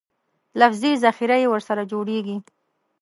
[0.59, 2.37] لفظي ذخیره یې ورسره جوړېږي.